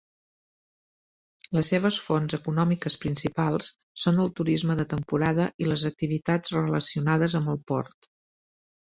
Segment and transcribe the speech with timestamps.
[1.57, 3.69] Les seves fonts econòmiques principals
[4.05, 8.11] són el turisme de temporada i les activitats relacionades amb el port.